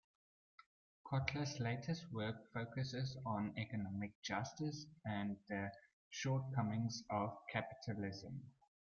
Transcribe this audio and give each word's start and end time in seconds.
Kotler's 1.05 1.59
latest 1.59 2.11
work 2.11 2.51
focuses 2.55 3.15
on 3.23 3.53
economic 3.55 4.19
justice 4.23 4.87
and 5.05 5.37
the 5.47 5.69
shortcomings 6.09 7.03
of 7.11 7.29
capitalism. 7.53 8.41